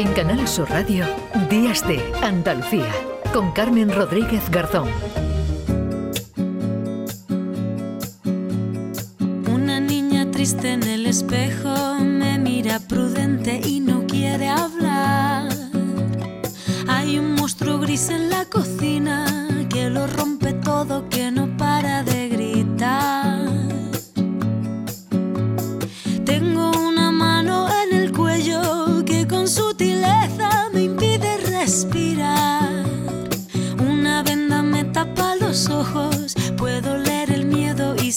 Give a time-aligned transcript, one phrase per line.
[0.00, 1.04] En Canal Sur Radio,
[1.50, 2.90] Días de Andalucía,
[3.34, 4.88] con Carmen Rodríguez Garzón.
[9.52, 15.52] Una niña triste en el espejo me mira prudente y no quiere hablar.
[16.88, 18.89] Hay un monstruo gris en la cocina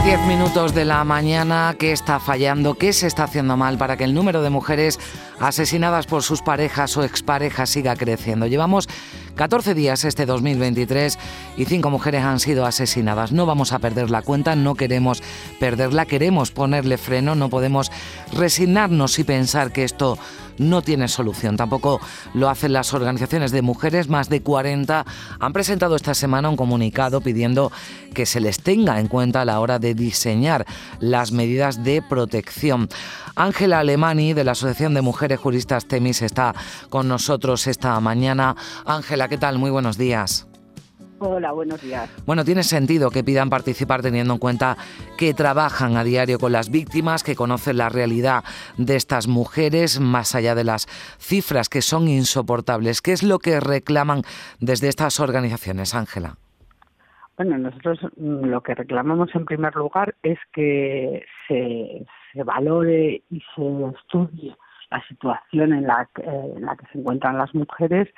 [0.00, 2.74] y 10 minutos de la mañana, ¿qué está fallando?
[2.74, 4.98] ¿Qué se está haciendo mal para que el número de mujeres
[5.38, 8.46] asesinadas por sus parejas o exparejas siga creciendo?
[8.46, 8.88] Llevamos
[9.40, 11.18] 14 días este 2023
[11.56, 13.32] y 5 mujeres han sido asesinadas.
[13.32, 15.22] No vamos a perder la cuenta, no queremos
[15.58, 17.90] perderla, queremos ponerle freno, no podemos
[18.34, 20.18] resignarnos y pensar que esto
[20.60, 21.56] no tiene solución.
[21.56, 22.00] Tampoco
[22.34, 24.08] lo hacen las organizaciones de mujeres.
[24.08, 25.06] Más de 40
[25.38, 27.72] han presentado esta semana un comunicado pidiendo
[28.12, 30.66] que se les tenga en cuenta a la hora de diseñar
[31.00, 32.90] las medidas de protección.
[33.36, 36.54] Ángela Alemani, de la Asociación de Mujeres Juristas Temis, está
[36.90, 38.54] con nosotros esta mañana.
[38.84, 39.58] Ángela, ¿qué tal?
[39.58, 40.46] Muy buenos días.
[41.20, 42.10] Hola, buenos días.
[42.26, 44.76] Bueno, tiene sentido que pidan participar teniendo en cuenta
[45.16, 48.42] que trabajan a diario con las víctimas, que conocen la realidad
[48.76, 50.86] de estas mujeres, más allá de las
[51.18, 53.02] cifras que son insoportables.
[53.02, 54.22] ¿Qué es lo que reclaman
[54.60, 56.34] desde estas organizaciones, Ángela?
[57.36, 63.40] Bueno, nosotros mm, lo que reclamamos en primer lugar es que se, se valore y
[63.54, 63.62] se
[63.96, 64.56] estudie
[64.90, 68.08] la situación en la, que, en la que se encuentran las mujeres,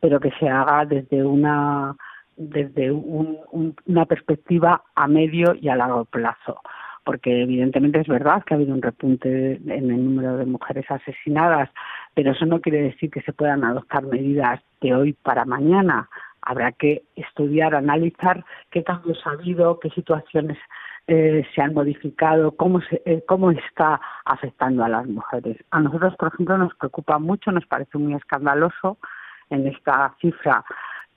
[0.00, 1.94] pero que se haga desde una
[2.36, 6.60] desde un, un, una perspectiva a medio y a largo plazo
[7.04, 11.70] porque evidentemente es verdad que ha habido un repunte en el número de mujeres asesinadas,
[12.14, 16.08] pero eso no quiere decir que se puedan adoptar medidas de hoy para mañana.
[16.42, 20.58] Habrá que estudiar, analizar qué cambios ha habido, qué situaciones
[21.06, 25.56] eh, se han modificado, cómo, se, eh, cómo está afectando a las mujeres.
[25.70, 28.98] A nosotros, por ejemplo, nos preocupa mucho, nos parece muy escandaloso
[29.50, 30.64] en esta cifra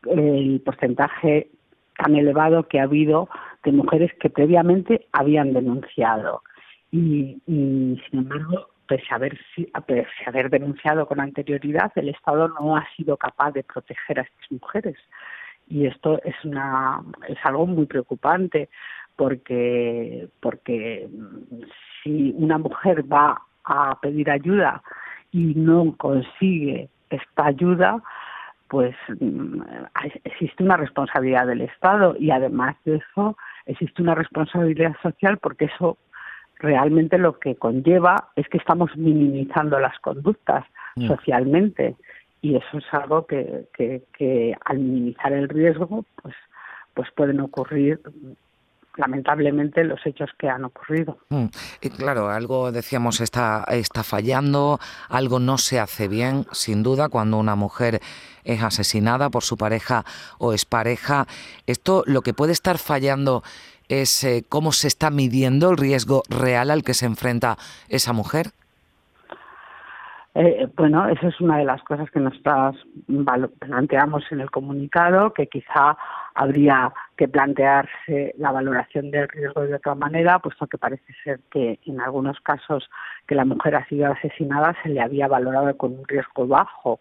[0.10, 1.50] el porcentaje
[1.98, 3.30] tan elevado que ha habido
[3.64, 6.42] de mujeres que previamente habían denunciado.
[6.92, 9.40] Y, sin embargo, pese a, haber,
[9.88, 14.24] pese a haber denunciado con anterioridad, el Estado no ha sido capaz de proteger a
[14.24, 14.98] estas mujeres.
[15.68, 18.70] Y esto es, una, es algo muy preocupante
[19.16, 21.08] porque, porque
[22.04, 24.84] si una mujer va a pedir ayuda
[25.32, 28.04] y no consigue esta ayuda,
[28.74, 29.62] pues mm,
[30.24, 36.00] existe una responsabilidad del Estado y además de eso existe una responsabilidad social porque eso
[36.58, 41.06] realmente lo que conlleva es que estamos minimizando las conductas mm.
[41.06, 41.96] socialmente
[42.42, 46.34] y eso es algo que, que, que al minimizar el riesgo pues
[46.96, 48.00] pues pueden ocurrir
[48.98, 51.18] lamentablemente los hechos que han ocurrido.
[51.30, 51.46] Mm.
[51.82, 57.38] Y claro, algo decíamos está, está fallando, algo no se hace bien, sin duda, cuando
[57.38, 58.00] una mujer
[58.44, 60.04] es asesinada por su pareja
[60.38, 61.26] o es pareja.
[61.66, 63.44] Esto lo que puede estar fallando
[63.90, 67.58] es eh, cómo se está midiendo el riesgo real al que se enfrenta
[67.90, 68.48] esa mujer.
[70.36, 72.76] Eh, bueno, esa es una de las cosas que nosotras
[73.60, 75.96] planteamos en el comunicado, que quizá
[76.36, 81.80] habría que plantearse la valoración del riesgo de otra manera, puesto que parece ser que
[81.86, 82.90] en algunos casos
[83.28, 87.00] que la mujer ha sido asesinada se le había valorado con un riesgo bajo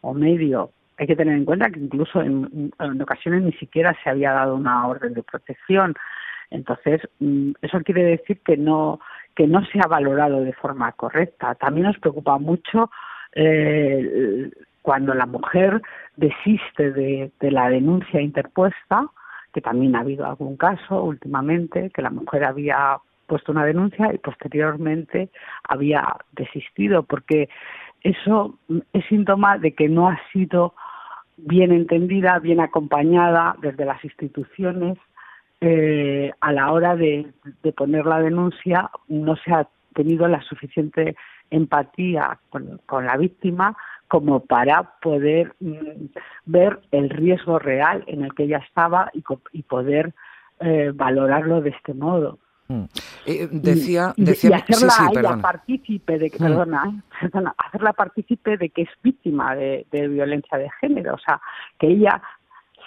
[0.00, 0.70] o medio.
[0.96, 4.86] Hay que tener en cuenta que incluso en, ocasiones ni siquiera se había dado una
[4.86, 5.94] orden de protección.
[6.50, 9.00] Entonces, mm, eso quiere decir que no
[9.34, 11.54] que no se ha valorado de forma correcta.
[11.54, 12.90] También nos preocupa mucho
[13.32, 14.50] eh,
[14.88, 15.82] cuando la mujer
[16.16, 19.06] desiste de, la denuncia interpuesta,
[19.52, 22.96] que también ha habido algún caso últimamente, que la mujer había
[23.26, 25.28] puesto una denuncia y posteriormente
[25.64, 27.50] había desistido, porque
[28.00, 28.58] eso
[28.94, 30.72] es síntoma de que no ha sido
[31.36, 34.96] bien entendida, bien acompañada desde las instituciones
[35.60, 37.30] eh, a la hora de,
[37.76, 41.14] poner la denuncia no se ha tenido la suficiente
[41.50, 43.76] empatía con, la víctima
[44.08, 46.06] como para poder mm,
[46.46, 50.14] ver el riesgo real en el que ella estaba y, poder
[50.60, 52.38] eh, valorarlo de este modo.
[52.68, 52.84] Mm.
[53.26, 56.46] Eh, decía, decía, y hacerla sí, ella partícipe de que, mm.
[56.46, 61.40] perdona, perdona, hacerla partícipe de que es víctima de, de, violencia de género, o sea,
[61.78, 62.20] que ella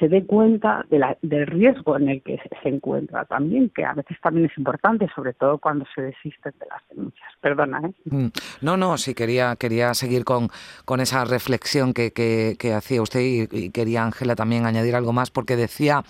[0.02, 3.94] se dé cuenta de la, del riesgo en el que se encuentra también, que a
[3.94, 7.30] veces también es importante, sobre todo cuando se desisten de las denuncias.
[7.40, 7.94] Perdona, ¿eh?
[8.06, 8.28] Mm.
[8.62, 10.50] No, no, sí, quería, quería seguir con,
[10.86, 13.20] con esa reflexión que, que, hacía usted
[13.52, 16.04] y, quería, Ángela, también añadir algo más, porque decía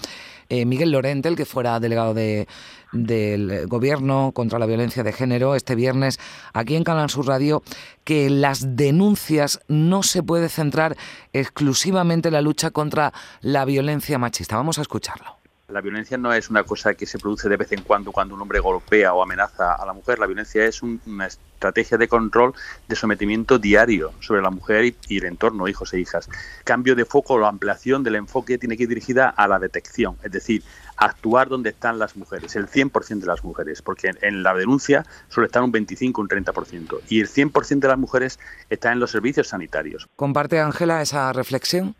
[0.51, 2.45] eh, Miguel Lorente, el que fuera delegado de,
[2.91, 6.19] del Gobierno contra la violencia de género este viernes
[6.51, 7.63] aquí en Canal Sur Radio
[8.03, 10.97] que las denuncias no se puede centrar
[11.31, 14.57] exclusivamente en la lucha contra la violencia machista.
[14.57, 15.40] Vamos a escucharlo.
[15.71, 18.41] La violencia no es una cosa que se produce de vez en cuando cuando un
[18.41, 20.19] hombre golpea o amenaza a la mujer.
[20.19, 22.53] La violencia es una estrategia de control,
[22.89, 26.29] de sometimiento diario sobre la mujer y, el entorno, hijos e hijas.
[26.65, 30.31] Cambio de foco o ampliación del enfoque tiene que ir dirigida a la detección, es
[30.31, 30.61] decir,
[30.97, 35.45] actuar donde están las mujeres, el 100% de las mujeres, porque en la denuncia suele
[35.45, 38.39] estar un 25, un 30%, y el 100% de las mujeres
[38.69, 40.07] está en los servicios sanitarios.
[40.15, 41.95] ¿Comparte, Ángela, esa reflexión?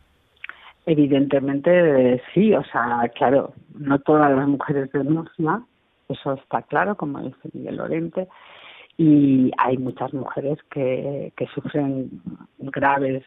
[0.86, 5.66] Evidentemente sí, o sea, claro, no todas las mujeres denuncian,
[6.10, 8.28] eso está claro, como dice Miguel Lorente,
[8.98, 12.10] y hay muchas mujeres que, que sufren
[12.60, 13.24] graves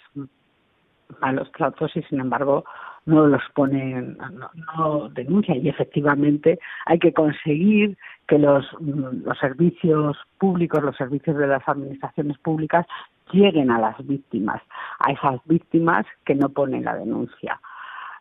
[1.21, 2.65] malos tratos y sin embargo
[3.07, 5.59] no los ponen, no, no denuncian.
[5.59, 12.39] Y efectivamente hay que conseguir que los, los servicios públicos, los servicios de las administraciones
[12.39, 12.87] públicas
[13.33, 14.63] lleguen a las víctimas,
[14.99, 17.61] a esas víctimas que no ponen la denuncia.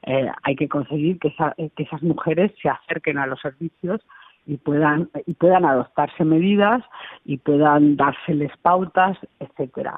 [0.04, 1.34] Eh, hay que conseguir que,
[1.76, 4.02] que esas mujeres se acerquen a los servicios
[4.46, 6.84] y puedan y puedan adoptarse medidas
[7.24, 9.98] y puedan dárseles pautas, etcétera,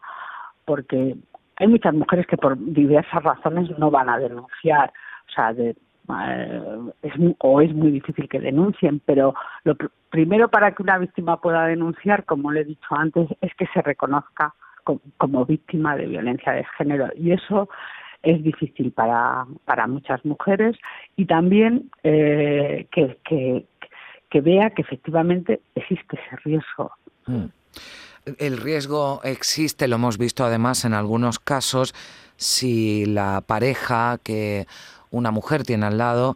[0.65, 1.15] porque
[1.57, 4.93] hay muchas mujeres que por diversas razones no van a denunciar,
[5.27, 9.75] o sea, de, eh, es, o es muy difícil que denuncien, pero lo
[10.09, 13.81] primero para que una víctima pueda denunciar, como le he dicho antes, es que se
[13.81, 14.53] reconozca
[14.85, 17.69] como, víctima de violencia de género y eso
[18.23, 20.77] es difícil para, para muchas mujeres
[21.15, 23.65] y también eh, que, que,
[24.29, 26.91] que, vea que efectivamente existe ese riesgo.
[27.27, 27.45] Mm.
[28.39, 31.93] El riesgo existe, lo hemos visto además en algunos casos,
[32.37, 34.65] si la pareja que
[35.11, 36.35] una mujer tiene al lado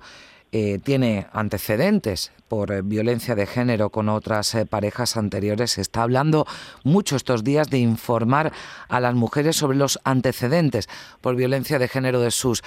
[0.51, 5.71] eh, tiene antecedentes por eh, violencia de género con otras eh, parejas anteriores.
[5.71, 6.45] Se está hablando
[6.83, 8.51] mucho estos días de informar
[8.89, 10.87] a las mujeres sobre los antecedentes
[11.21, 12.63] por violencia de género de sus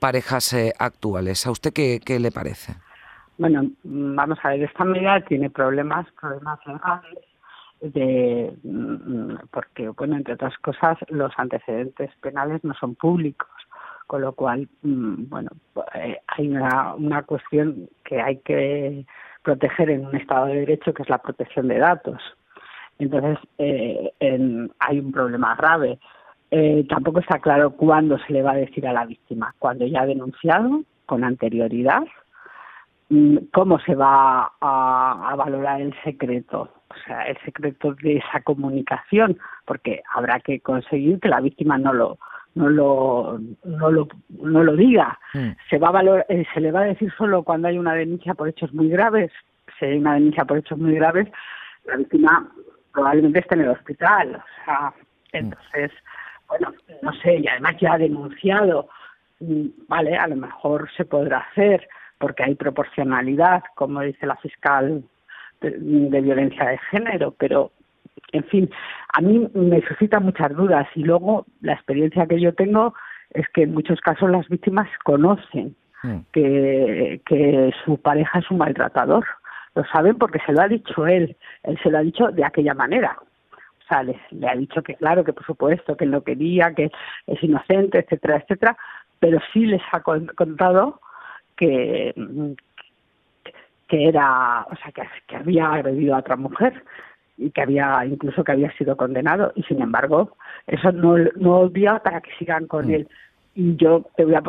[0.00, 1.46] parejas actuales.
[1.46, 2.74] ¿A usted qué, qué, le parece?
[3.38, 7.24] Bueno, vamos a ver, esta medida tiene problemas, problemas legales
[7.80, 13.48] de mm, porque bueno entre otras cosas los antecedentes penales no son públicos
[14.10, 15.50] con lo cual mm, bueno
[15.94, 19.06] eh, hay una, una cuestión que hay que
[19.44, 22.20] proteger en un estado de derecho que es la protección de datos.
[22.98, 24.10] Entonces eh,
[24.80, 26.00] hay un problema grave.
[26.50, 30.00] Eh, tampoco está claro cuándo se le va a decir a la víctima cuando ya
[30.00, 32.02] ha denunciado con anterioridad
[33.10, 39.38] mm, cómo se va a valorar el secreto o sea, el secreto de esa comunicación,
[39.64, 42.18] porque habrá que conseguir que la víctima no lo
[42.54, 45.18] no lo no lo no lo diga.
[45.34, 45.50] Mm.
[45.68, 48.34] Se va a valor, eh, se le va a decir solo cuando hay una denuncia
[48.34, 49.30] por hechos muy graves.
[49.78, 51.28] Si hay una denuncia por hechos muy graves,
[51.86, 52.48] la víctima
[52.92, 54.36] probablemente esté en el hospital.
[54.36, 55.36] O sea, mm.
[55.36, 55.92] entonces,
[56.48, 56.72] bueno,
[57.02, 58.88] no sé, y además ya ha denunciado,
[59.40, 65.02] mm, vale, a lo mejor se podrá hacer porque hay proporcionalidad, como dice la fiscal
[65.62, 67.72] de, violencia de género, pero
[68.32, 68.70] en fin,
[69.12, 72.94] a mí me suscita muchas dudas y luego la experiencia que yo tengo
[73.30, 76.18] es que en muchos casos las víctimas conocen mm.
[76.32, 79.24] que, que su pareja es un maltratador.
[79.74, 82.74] Lo saben porque se lo ha dicho él, él se lo ha dicho de aquella
[82.74, 83.16] manera.
[83.52, 86.74] O sea, le, le ha dicho que claro, que por supuesto, que él no quería,
[86.74, 86.90] que
[87.26, 88.76] es inocente, etcétera, etcétera,
[89.18, 91.00] pero sí les ha contado
[91.56, 92.14] que,
[93.86, 96.82] que era, o sea, que, había agredido a otra mujer
[97.40, 102.02] y que había incluso que había sido condenado y sin embargo eso no no olvida
[102.02, 102.90] para que sigan con mm.
[102.90, 103.08] él
[103.54, 104.42] y yo te voy a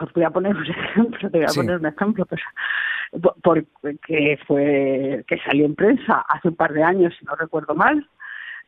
[0.00, 2.40] os voy a poner un ejemplo te voy a poner un ejemplo pues
[3.42, 8.06] porque fue que salió en prensa hace un par de años si no recuerdo mal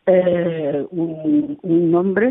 [0.06, 2.30] eh, un, un hombre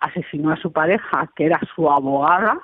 [0.00, 2.60] asesinó a su pareja que era su abogada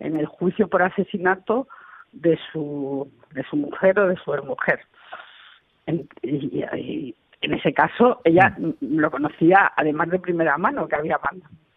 [0.00, 1.68] en el juicio por asesinato
[2.12, 4.80] de su de su mujer o de su mujer.
[5.90, 8.72] En, y, en ese caso, ella mm.
[8.80, 11.18] lo conocía además de primera mano, que había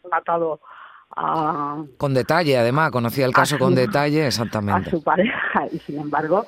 [0.10, 0.60] matado
[1.16, 1.84] a...
[1.98, 4.90] Con detalle, además, conocía el caso con detalle, a exactamente.
[4.90, 6.46] su pareja y sin embargo,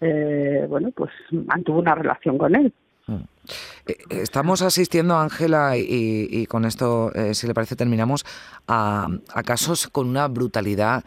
[0.00, 2.72] eh, bueno, pues mantuvo una relación con él.
[3.06, 3.14] Mm.
[3.86, 8.24] Eh, Estamos asistiendo, Ángela, y, y con esto, eh, si le parece, terminamos,
[8.66, 11.04] a, a casos con una brutalidad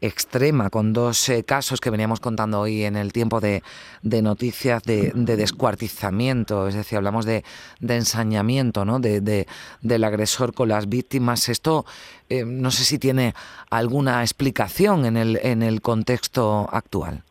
[0.00, 3.62] extrema, con dos eh, casos que veníamos contando hoy en el tiempo de,
[4.02, 7.42] de noticias de, de descuartizamiento, es decir, hablamos de,
[7.80, 9.00] de ensañamiento ¿no?
[9.00, 9.46] de, de-
[9.82, 11.48] del agresor con las víctimas.
[11.48, 11.84] Esto
[12.28, 13.34] eh, no sé si tiene
[13.70, 17.22] alguna explicación en el, en el contexto actual.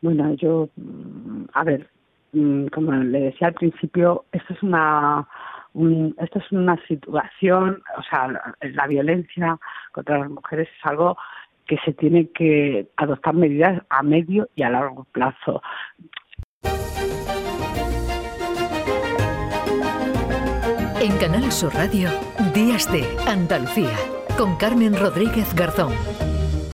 [0.00, 1.90] Bueno, yo, mm, a ver,
[2.32, 5.26] mm, como le decía al principio, esto es una,
[5.74, 8.28] un- esto es una situación, o sea,
[8.60, 9.58] la, violencia
[9.92, 11.16] contra las mujeres es algo
[11.66, 15.62] que se tiene que adoptar medidas a medio y a largo plazo.
[21.00, 22.08] En Canal Sur Radio,
[22.54, 23.96] Días de Andalucía,
[24.36, 25.92] con Carmen Rodríguez Garzón.